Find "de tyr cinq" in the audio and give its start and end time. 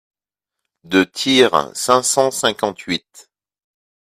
0.83-2.01